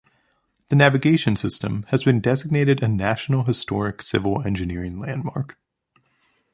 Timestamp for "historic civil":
3.43-4.41